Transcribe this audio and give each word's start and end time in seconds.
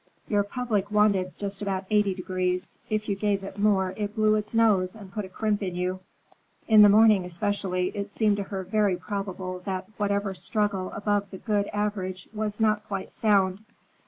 Your 0.27 0.41
public 0.41 0.89
wanted 0.89 1.37
just 1.37 1.61
about 1.61 1.85
eighty 1.91 2.15
degrees; 2.15 2.79
if 2.89 3.07
you 3.07 3.15
gave 3.15 3.43
it 3.43 3.59
more 3.59 3.93
it 3.95 4.15
blew 4.15 4.33
its 4.33 4.51
nose 4.51 4.95
and 4.95 5.11
put 5.11 5.25
a 5.25 5.29
crimp 5.29 5.61
in 5.61 5.75
you. 5.75 5.99
In 6.67 6.81
the 6.81 6.89
morning, 6.89 7.23
especially, 7.23 7.89
it 7.95 8.09
seemed 8.09 8.37
to 8.37 8.43
her 8.49 8.63
very 8.63 8.97
probable 8.97 9.59
that 9.65 9.85
whatever 9.97 10.33
struggled 10.33 10.93
above 10.95 11.29
the 11.29 11.37
good 11.37 11.67
average 11.67 12.27
was 12.33 12.59
not 12.59 12.87
quite 12.87 13.13
sound. 13.13 13.63